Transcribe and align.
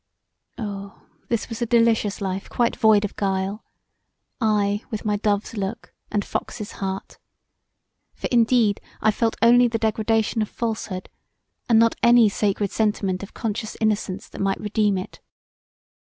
Oh, 0.57 1.03
this 1.27 1.47
was 1.47 1.61
a 1.61 1.67
delicious 1.67 2.21
life 2.21 2.49
quite 2.49 2.75
void 2.75 3.05
of 3.05 3.15
guile! 3.15 3.63
I 4.41 4.83
with 4.89 5.05
my 5.05 5.17
dove's 5.17 5.55
look 5.55 5.93
and 6.09 6.25
fox's 6.25 6.71
heart: 6.71 7.19
for 8.15 8.27
indeed 8.31 8.81
I 8.99 9.11
felt 9.11 9.35
only 9.43 9.67
the 9.67 9.77
degradation 9.77 10.41
of 10.41 10.49
falsehood, 10.49 11.07
and 11.69 11.77
not 11.77 11.97
any 12.01 12.29
sacred 12.29 12.71
sentiment 12.71 13.21
of 13.21 13.35
conscious 13.35 13.77
innocence 13.79 14.27
that 14.29 14.41
might 14.41 14.59
redeem 14.59 14.97
it. 14.97 15.19